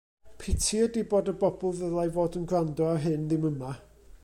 Piti 0.43 0.79
ydi 0.85 1.03
bod 1.11 1.29
y 1.33 1.35
bobl 1.43 1.77
ddylai 1.81 2.07
fod 2.17 2.39
yn 2.41 2.49
gwrando 2.53 2.91
ar 2.95 3.01
hyn 3.07 3.29
ddim 3.29 3.49
yma. 3.53 3.71